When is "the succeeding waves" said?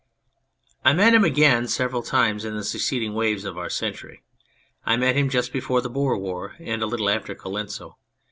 2.57-3.45